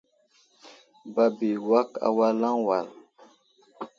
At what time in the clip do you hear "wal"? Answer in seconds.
2.67-2.87